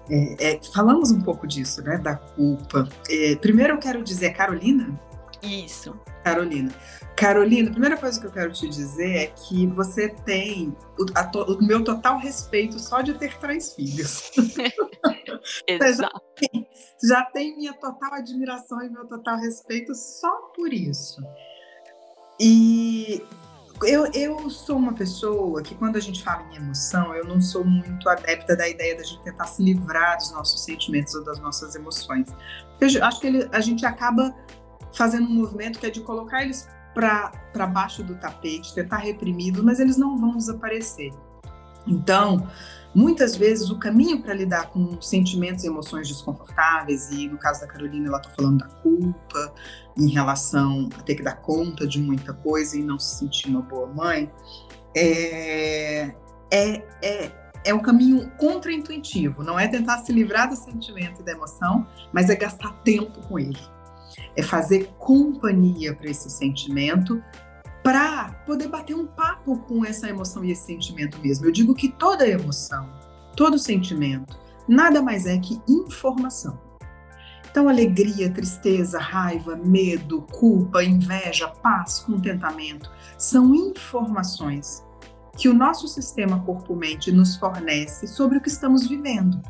[0.10, 2.90] é, é, falamos um pouco disso, né, da culpa.
[3.10, 5.00] É, primeiro, eu quero dizer, Carolina.
[5.42, 6.00] Isso.
[6.24, 6.74] Carolina.
[7.16, 11.54] Carolina, a primeira coisa que eu quero te dizer é que você tem o, to,
[11.54, 14.32] o meu total respeito só de ter três filhos.
[15.68, 16.02] Exato.
[16.02, 16.68] já, tem,
[17.04, 21.22] já tem minha total admiração e meu total respeito só por isso.
[22.40, 23.22] E
[23.84, 27.64] eu, eu sou uma pessoa que, quando a gente fala em emoção, eu não sou
[27.64, 31.76] muito adepta da ideia da gente tentar se livrar dos nossos sentimentos ou das nossas
[31.76, 32.28] emoções.
[32.80, 34.34] Eu acho que ele, a gente acaba
[34.94, 39.80] fazendo um movimento que é de colocar eles para baixo do tapete, tentar reprimidos, mas
[39.80, 41.14] eles não vão desaparecer.
[41.88, 42.48] Então,
[42.94, 47.68] muitas vezes o caminho para lidar com sentimentos e emoções desconfortáveis, e no caso da
[47.68, 49.54] Carolina, ela está falando da culpa
[49.98, 53.62] em relação a ter que dar conta de muita coisa e não se sentir uma
[53.62, 54.32] boa mãe,
[54.96, 56.14] é,
[56.52, 57.32] é, é,
[57.64, 59.44] é um caminho contraintuitivo.
[59.44, 63.40] Não é tentar se livrar do sentimento e da emoção, mas é gastar tempo com
[63.40, 63.60] ele
[64.36, 67.22] é fazer companhia para esse sentimento,
[67.84, 71.46] para poder bater um papo com essa emoção e esse sentimento mesmo.
[71.46, 72.90] Eu digo que toda emoção,
[73.36, 74.38] todo sentimento,
[74.68, 76.60] nada mais é que informação.
[77.50, 84.86] Então, alegria, tristeza, raiva, medo, culpa, inveja, paz, contentamento são informações
[85.36, 89.42] que o nosso sistema corpo-mente nos fornece sobre o que estamos vivendo.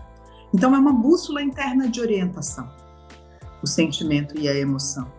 [0.54, 2.70] Então, é uma bússola interna de orientação
[3.64, 5.12] o sentimento e a emoção.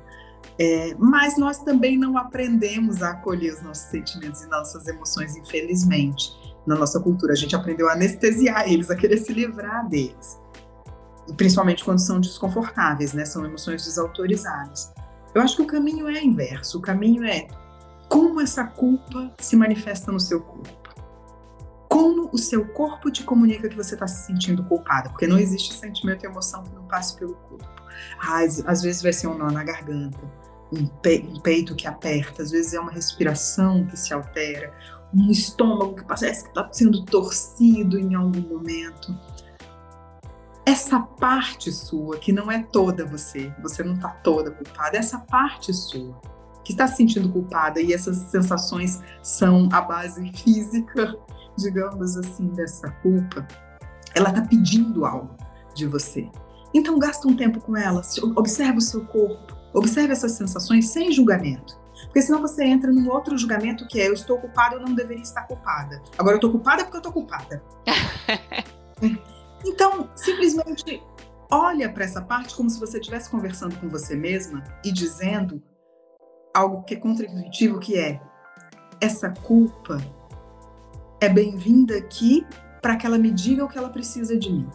[0.58, 6.38] É, mas nós também não aprendemos a acolher os nossos sentimentos e nossas emoções, infelizmente.
[6.66, 10.38] Na nossa cultura, a gente aprendeu a anestesiar eles, a querer se livrar deles.
[11.26, 13.24] E principalmente quando são desconfortáveis, né?
[13.24, 14.92] São emoções desautorizadas.
[15.34, 16.78] Eu acho que o caminho é inverso.
[16.78, 17.46] O caminho é
[18.08, 20.68] como essa culpa se manifesta no seu corpo.
[21.88, 25.72] Como o seu corpo te comunica que você está se sentindo culpada, porque não existe
[25.74, 27.79] sentimento e emoção que não passe pelo corpo.
[28.18, 30.18] Às, vezes vai ser um nó na garganta,
[30.72, 34.72] um, pe um peito que aperta, às vezes é uma respiração que se altera,
[35.14, 39.16] um estômago que parece que está sendo torcido em algum momento.
[40.64, 45.72] Essa parte sua, que não é toda você, você não está toda culpada, essa parte
[45.72, 46.20] sua
[46.62, 51.16] que está se sentindo culpada e essas sensações são a base física,
[51.56, 53.46] digamos assim, dessa culpa,
[54.14, 55.34] ela está pedindo algo
[55.74, 56.28] de você.
[56.72, 58.02] Então gasta um tempo com ela,
[58.36, 61.78] observe o seu corpo, observe essas sensações sem julgamento.
[62.04, 65.22] Porque senão você entra num outro julgamento que é eu estou culpada, eu não deveria
[65.22, 66.02] estar culpada.
[66.16, 67.62] Agora eu estou culpada porque eu estou culpada.
[69.64, 71.02] então, simplesmente
[71.50, 75.62] olha para essa parte como se você estivesse conversando com você mesma e dizendo
[76.54, 78.20] algo que é contra-intuitivo, que é
[79.00, 79.98] essa culpa
[81.20, 82.46] é bem-vinda aqui
[82.80, 84.68] para que ela me diga o que ela precisa de mim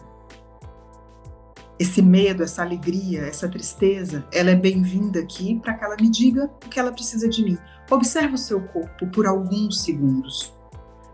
[1.78, 6.50] esse medo, essa alegria, essa tristeza, ela é bem-vinda aqui para que ela me diga
[6.64, 7.58] o que ela precisa de mim.
[7.90, 10.52] Observe o seu corpo por alguns segundos.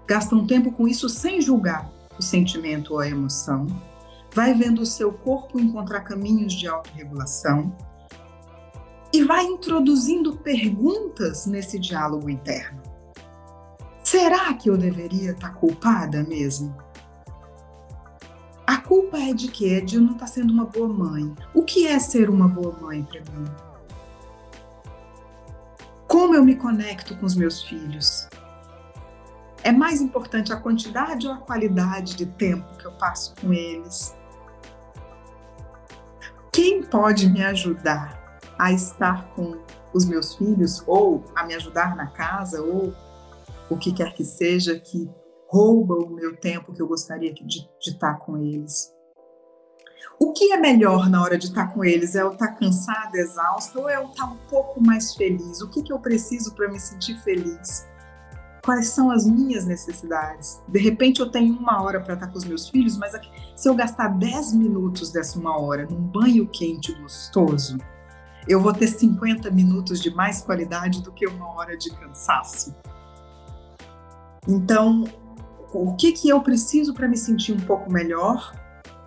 [0.06, 3.66] Gasta um tempo com isso sem julgar o sentimento ou a emoção.
[4.34, 7.74] Vai vendo o seu corpo encontrar caminhos de autorregulação
[9.12, 12.80] e vai introduzindo perguntas nesse diálogo interno.
[14.02, 16.74] Será que eu deveria estar culpada mesmo?
[18.66, 19.80] A culpa é de quê?
[19.80, 21.34] É de eu não estar tá sendo uma boa mãe.
[21.52, 23.44] O que é ser uma boa mãe para mim?
[26.06, 28.28] Como eu me conecto com os meus filhos?
[29.64, 34.14] É mais importante a quantidade ou a qualidade de tempo que eu passo com eles?
[36.52, 39.58] Quem pode me ajudar a estar com
[39.92, 42.94] os meus filhos ou a me ajudar na casa ou
[43.70, 45.10] o que quer que seja que
[45.52, 48.90] rouba o meu tempo que eu gostaria de, de estar com eles.
[50.18, 52.14] O que é melhor na hora de estar com eles?
[52.14, 55.60] É eu estar cansada, exausta ou é eu estar um pouco mais feliz?
[55.60, 57.86] O que, que eu preciso para me sentir feliz?
[58.64, 60.62] Quais são as minhas necessidades?
[60.68, 63.12] De repente eu tenho uma hora para estar com os meus filhos, mas
[63.54, 67.76] se eu gastar 10 minutos dessa uma hora num banho quente gostoso,
[68.48, 72.74] eu vou ter 50 minutos de mais qualidade do que uma hora de cansaço.
[74.48, 75.04] Então,
[75.72, 78.52] o que, que eu preciso para me sentir um pouco melhor?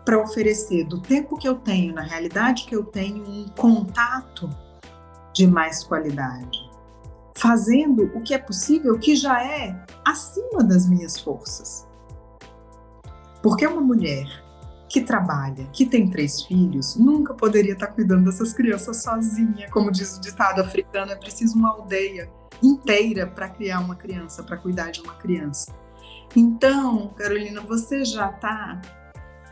[0.03, 4.49] Para oferecer do tempo que eu tenho, na realidade que eu tenho, um contato
[5.33, 6.69] de mais qualidade.
[7.35, 11.87] Fazendo o que é possível, que já é acima das minhas forças.
[13.41, 14.25] Porque uma mulher
[14.87, 19.69] que trabalha, que tem três filhos, nunca poderia estar cuidando dessas crianças sozinha.
[19.69, 22.29] Como diz o ditado africano, é preciso uma aldeia
[22.63, 25.73] inteira para criar uma criança, para cuidar de uma criança.
[26.35, 28.81] Então, Carolina, você já está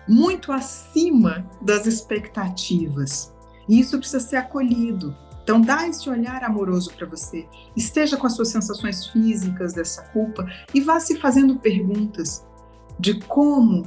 [0.08, 3.34] muito acima das expectativas.
[3.68, 5.16] E isso precisa ser acolhido.
[5.44, 7.48] Então, dá esse olhar amoroso para você.
[7.76, 12.46] Esteja com as suas sensações físicas dessa culpa e vá se fazendo perguntas
[13.00, 13.84] de como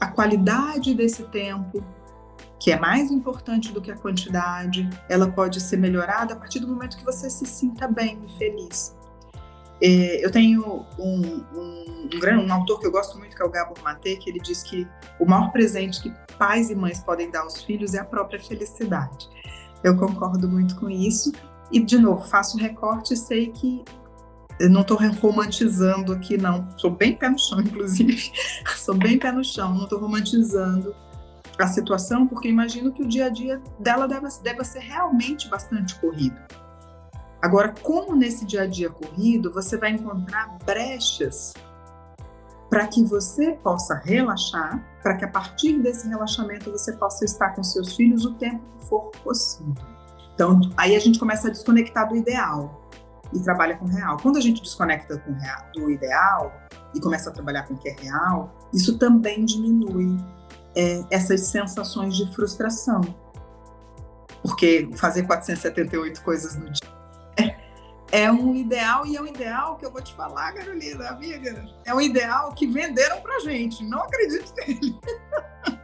[0.00, 1.84] a qualidade desse tempo,
[2.58, 6.68] que é mais importante do que a quantidade, ela pode ser melhorada a partir do
[6.68, 8.96] momento que você se sinta bem e feliz.
[9.84, 13.50] É, eu tenho um, um, um, um, autor que eu gosto muito, que é o
[13.50, 14.86] Gabor Maté, que ele diz que
[15.18, 19.28] o maior presente que pais e mães podem dar aos filhos é a própria felicidade.
[19.82, 21.32] Eu concordo muito com isso.
[21.72, 23.84] E, de novo, faço recorte e sei que
[24.70, 26.68] não estou romantizando aqui, não.
[26.78, 28.30] Sou bem pé no chão, inclusive.
[28.76, 30.94] Sou bem pé no chão, não estou romantizando
[31.58, 36.36] a situação, porque imagino que o dia a dia dela deve ser realmente bastante corrido.
[37.42, 41.52] Agora, como nesse dia a dia corrido, você vai encontrar brechas
[42.70, 47.62] para que você possa relaxar, para que a partir desse relaxamento você possa estar com
[47.64, 49.74] seus filhos o tempo que for possível.
[50.34, 52.88] Então, aí a gente começa a desconectar do ideal
[53.34, 54.16] e trabalha com o real.
[54.22, 56.52] Quando a gente desconecta com real, do ideal
[56.94, 60.16] e começa a trabalhar com o que é real, isso também diminui
[60.76, 63.00] é, essas sensações de frustração.
[64.42, 67.01] Porque fazer 478 coisas no dia
[68.12, 71.64] é um ideal e é um ideal que eu vou te falar, Carolina, amiga.
[71.86, 73.82] É um ideal que venderam pra gente.
[73.84, 75.00] Não acredito nele.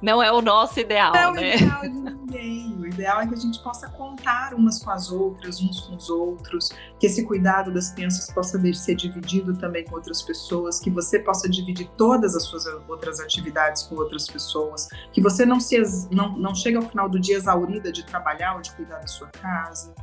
[0.00, 1.52] Não é o nosso ideal, não né?
[1.52, 2.76] é o ideal de ninguém.
[2.76, 6.10] O ideal é que a gente possa contar umas com as outras, uns com os
[6.10, 11.20] outros, que esse cuidado das crianças possa ser dividido também com outras pessoas, que você
[11.20, 15.80] possa dividir todas as suas outras atividades com outras pessoas, que você não se
[16.10, 19.28] não, não chega ao final do dia exaurida de trabalhar ou de cuidar da sua
[19.28, 19.94] casa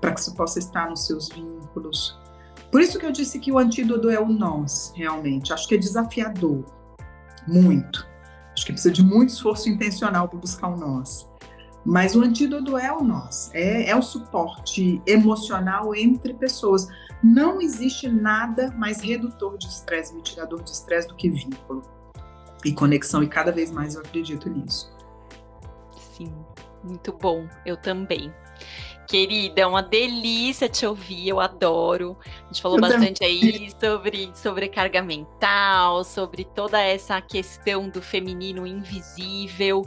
[0.00, 2.18] para que você possa estar nos seus vínculos.
[2.70, 5.52] Por isso que eu disse que o antídoto é o nós, realmente.
[5.52, 6.64] Acho que é desafiador,
[7.46, 8.06] muito.
[8.52, 11.28] Acho que precisa de muito esforço intencional para buscar o nós.
[11.84, 16.88] Mas o antídoto é o nós, é, é o suporte emocional entre pessoas.
[17.22, 21.82] Não existe nada mais redutor de estresse, mitigador de estresse do que vínculo
[22.64, 24.92] e conexão, e cada vez mais eu acredito nisso.
[25.96, 26.34] Sim,
[26.82, 28.34] muito bom, eu também.
[29.06, 32.16] Querida, é uma delícia te ouvir, eu adoro.
[32.24, 33.40] A gente falou eu bastante também.
[33.42, 39.86] aí sobre sobrecarga mental, sobre toda essa questão do feminino invisível.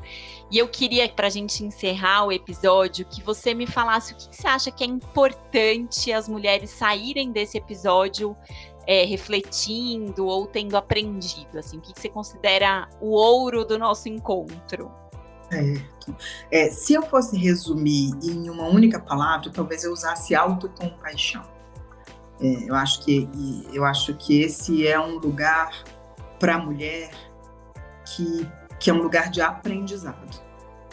[0.49, 4.35] E eu queria, para a gente encerrar o episódio, que você me falasse o que
[4.35, 8.35] você acha que é importante as mulheres saírem desse episódio
[8.87, 11.59] é, refletindo ou tendo aprendido.
[11.59, 14.91] Assim, o que você considera o ouro do nosso encontro?
[15.49, 16.15] Certo.
[16.51, 21.43] É, se eu fosse resumir em uma única palavra, talvez eu usasse autocompaixão.
[22.39, 23.27] É, eu acho que
[23.73, 25.83] eu acho que esse é um lugar
[26.39, 27.11] para a mulher
[28.05, 28.47] que,
[28.79, 30.41] que é um lugar de aprendizado.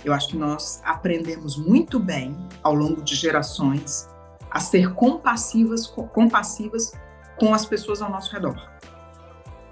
[0.04, 4.08] Eu acho que nós aprendemos muito bem ao longo de gerações
[4.50, 6.92] a ser compassivas, compassivas
[7.38, 8.70] com as pessoas ao nosso redor,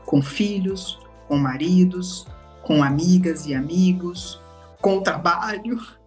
[0.04, 2.26] com filhos, com maridos,
[2.62, 4.40] com amigas e amigos,
[4.84, 5.78] com trabalho.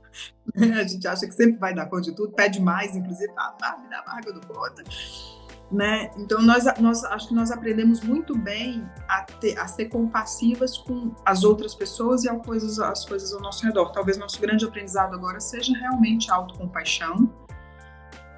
[0.55, 0.79] Né?
[0.79, 3.87] A gente acha que sempre vai dar conta de tudo, pede mais, inclusive, ah, me
[3.87, 4.83] dá eu dou conta.
[5.71, 6.09] Né?
[6.17, 11.13] Então, nós, nós acho que nós aprendemos muito bem a, ter, a ser compassivas com
[11.23, 13.91] as outras pessoas e as coisas, as coisas ao nosso redor.
[13.91, 17.31] Talvez nosso grande aprendizado agora seja realmente a autocompaixão.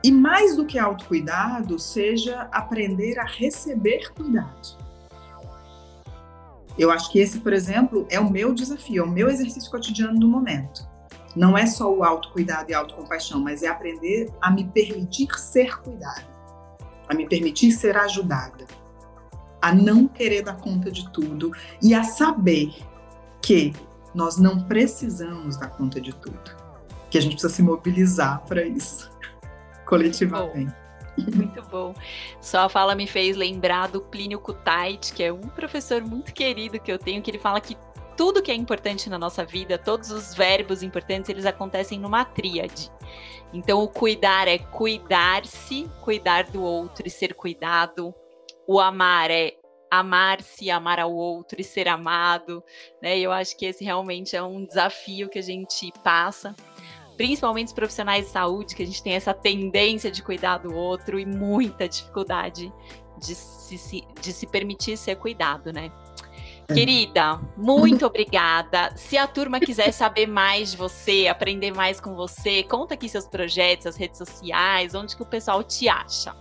[0.04, 4.89] E mais do que autocuidado, seja aprender a receber cuidado.
[6.80, 10.18] Eu acho que esse, por exemplo, é o meu desafio, é o meu exercício cotidiano
[10.18, 10.88] do momento.
[11.36, 16.26] Não é só o autocuidado e autocompaixão, mas é aprender a me permitir ser cuidada,
[17.10, 18.66] a me permitir ser ajudada,
[19.62, 21.52] a não querer dar conta de tudo
[21.82, 22.74] e a saber
[23.42, 23.74] que
[24.16, 26.56] nós não precisamos dar conta de tudo,
[27.10, 29.12] que a gente precisa se mobilizar para isso,
[29.86, 30.74] coletivamente.
[31.36, 31.94] Muito bom.
[32.42, 36.92] Sua fala me fez lembrar do Plínio Kutait, que é um professor muito querido que
[36.92, 37.78] eu tenho, que ele fala que
[38.16, 42.92] tudo que é importante na nossa vida, todos os verbos importantes, eles acontecem numa tríade.
[43.54, 48.14] Então, o cuidar é cuidar-se, cuidar do outro e ser cuidado.
[48.68, 49.54] O amar é
[49.90, 52.64] amar-se, amar ao outro e ser amado,
[53.02, 53.18] né?
[53.18, 56.56] Eu acho que esse realmente é um desafio que a gente passa
[57.20, 61.20] principalmente os profissionais de saúde, que a gente tem essa tendência de cuidar do outro
[61.20, 62.72] e muita dificuldade
[63.18, 65.92] de se, de se permitir ser cuidado, né?
[66.70, 66.74] É.
[66.74, 68.96] Querida, muito obrigada.
[68.96, 73.28] Se a turma quiser saber mais de você, aprender mais com você, conta aqui seus
[73.28, 76.34] projetos, as redes sociais, onde que o pessoal te acha.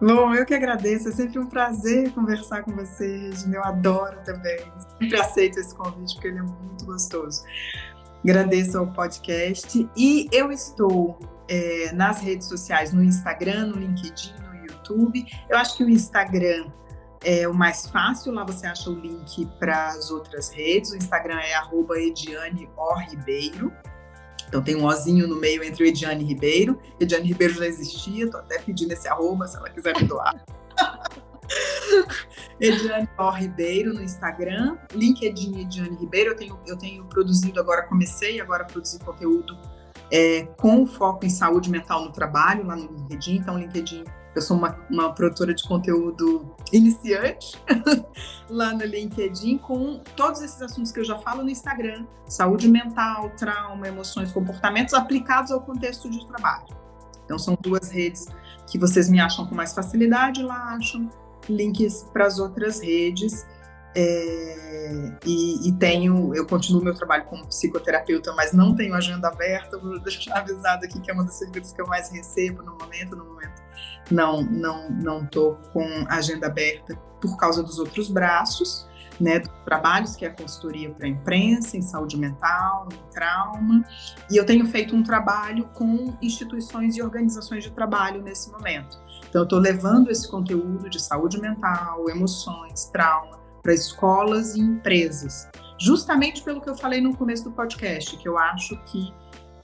[0.00, 4.58] Bom, eu que agradeço, é sempre um prazer conversar com você, Regina, eu adoro também.
[4.98, 7.44] Sempre aceito esse convite, porque ele é muito gostoso.
[8.22, 9.88] Agradeço ao podcast.
[9.96, 11.18] E eu estou
[11.48, 15.26] é, nas redes sociais, no Instagram, no LinkedIn, no YouTube.
[15.48, 16.70] Eu acho que o Instagram
[17.24, 20.92] é o mais fácil, lá você acha o link para as outras redes.
[20.92, 21.54] O Instagram é
[21.98, 23.72] Ediane o Ribeiro.
[24.48, 26.78] Então tem um ozinho no meio entre o Ediane Ribeiro.
[27.00, 30.44] Ediane Ribeiro já existia, estou até pedindo esse arroba se ela quiser me doar.
[32.60, 33.30] Ediane O.
[33.30, 36.30] Ribeiro no Instagram, LinkedIn Ediane Ribeiro.
[36.30, 39.58] Eu tenho, eu tenho produzido agora, comecei agora a produzir conteúdo
[40.10, 43.36] é, com foco em saúde mental no trabalho lá no LinkedIn.
[43.36, 47.60] Então, LinkedIn, eu sou uma, uma produtora de conteúdo iniciante
[48.48, 53.30] lá no LinkedIn com todos esses assuntos que eu já falo no Instagram: saúde mental,
[53.30, 56.66] trauma, emoções, comportamentos aplicados ao contexto de trabalho.
[57.24, 58.26] Então, são duas redes
[58.66, 61.08] que vocês me acham com mais facilidade, lá acham
[61.48, 63.46] links para as outras redes.
[63.94, 69.78] É, e, e, tenho, eu continuo meu trabalho como psicoterapeuta, mas não tenho agenda aberta.
[69.78, 73.14] Vou deixar avisado aqui que é uma das serviços que eu mais recebo no momento.
[73.14, 73.62] No momento,
[74.10, 78.88] não, não, não tô com agenda aberta por causa dos outros braços,
[79.22, 83.84] né, trabalhos que é a consultoria para a imprensa, em saúde mental, em trauma.
[84.28, 88.98] E eu tenho feito um trabalho com instituições e organizações de trabalho nesse momento.
[89.28, 95.48] Então, eu estou levando esse conteúdo de saúde mental, emoções, trauma para escolas e empresas,
[95.78, 99.14] justamente pelo que eu falei no começo do podcast, que eu acho que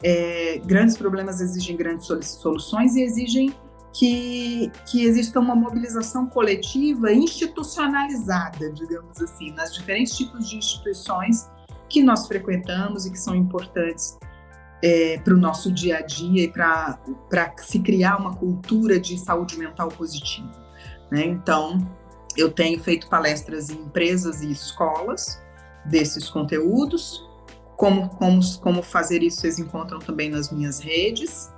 [0.04, 3.52] é, grandes problemas exigem grandes soluções e exigem
[3.92, 11.48] que, que exista uma mobilização coletiva institucionalizada, digamos assim, nas diferentes tipos de instituições
[11.88, 14.18] que nós frequentamos e que são importantes
[14.82, 16.98] é, para o nosso dia a dia e para
[17.58, 20.52] se criar uma cultura de saúde mental positiva.
[21.10, 21.24] Né?
[21.24, 21.78] Então,
[22.36, 25.42] eu tenho feito palestras em empresas e escolas
[25.84, 27.26] desses conteúdos.
[27.76, 31.50] Como, como, como fazer isso, vocês encontram também nas minhas redes.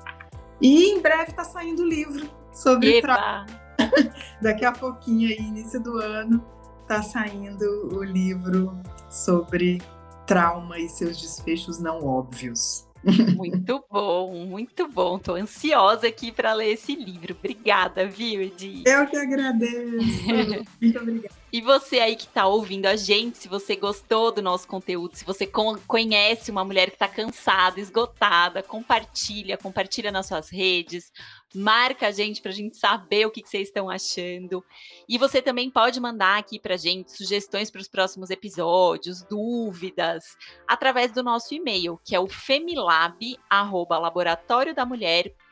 [0.60, 3.46] E em breve está saindo o livro sobre trauma.
[4.42, 6.44] Daqui a pouquinho, aí, início do ano,
[6.82, 8.76] está saindo o livro
[9.08, 9.80] sobre
[10.26, 12.86] trauma e seus desfechos não óbvios.
[13.34, 15.18] Muito bom, muito bom.
[15.18, 17.34] Tô ansiosa aqui para ler esse livro.
[17.38, 18.82] Obrigada, viu, Edi?
[18.84, 20.26] Eu que agradeço.
[20.78, 21.39] muito obrigada.
[21.52, 25.24] E você aí que está ouvindo a gente, se você gostou do nosso conteúdo, se
[25.24, 25.50] você
[25.86, 31.12] conhece uma mulher que está cansada, esgotada, compartilha, compartilha nas suas redes,
[31.52, 34.64] marca a gente para a gente saber o que, que, vocês estão achando.
[35.08, 40.36] E você também pode mandar aqui para a gente sugestões para os próximos episódios, dúvidas,
[40.68, 42.28] através do nosso e-mail, que é o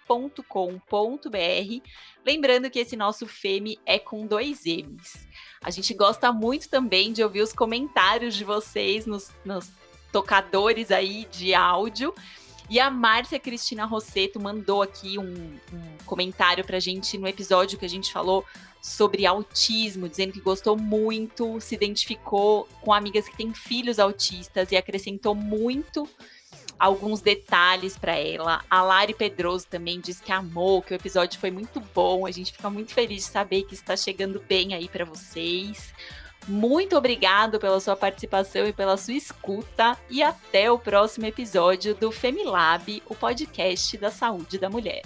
[0.09, 1.88] femilab@laboratoriodamulher.com.br.
[2.24, 5.26] Lembrando que esse nosso Femi é com dois M's.
[5.62, 9.70] A gente gosta muito também de ouvir os comentários de vocês nos, nos
[10.12, 12.14] tocadores aí de áudio.
[12.70, 15.24] E a Márcia Cristina Rosseto mandou aqui um,
[15.72, 18.44] um comentário pra gente no episódio que a gente falou
[18.82, 24.76] sobre autismo, dizendo que gostou muito, se identificou com amigas que têm filhos autistas e
[24.76, 26.09] acrescentou muito
[26.78, 28.64] alguns detalhes para ela.
[28.70, 32.26] A Lari Pedroso também disse que amou, que o episódio foi muito bom.
[32.26, 35.92] A gente fica muito feliz de saber que está chegando bem aí para vocês.
[36.46, 42.10] Muito obrigado pela sua participação e pela sua escuta e até o próximo episódio do
[42.10, 45.02] Femilab, o podcast da saúde da mulher.